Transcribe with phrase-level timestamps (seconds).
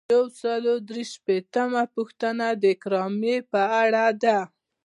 [0.13, 4.39] یو سل او درویشتمه پوښتنه د اکرامیې په اړه ده.